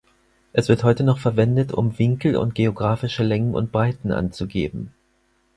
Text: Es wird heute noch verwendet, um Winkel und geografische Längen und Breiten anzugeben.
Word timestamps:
Es 0.51 0.67
wird 0.67 0.83
heute 0.83 1.03
noch 1.03 1.19
verwendet, 1.19 1.73
um 1.75 1.99
Winkel 1.99 2.35
und 2.35 2.55
geografische 2.55 3.23
Längen 3.23 3.53
und 3.53 3.71
Breiten 3.71 4.11
anzugeben. 4.11 4.91